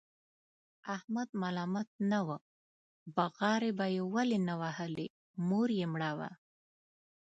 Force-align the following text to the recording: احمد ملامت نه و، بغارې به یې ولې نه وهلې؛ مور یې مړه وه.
احمد 0.95 1.29
ملامت 1.41 1.89
نه 2.11 2.19
و، 2.27 2.29
بغارې 3.15 3.71
به 3.77 3.85
یې 3.95 4.03
ولې 4.13 4.39
نه 4.47 4.55
وهلې؛ 4.61 5.07
مور 5.47 5.69
یې 5.79 5.85
مړه 5.93 6.11
وه. 6.17 6.29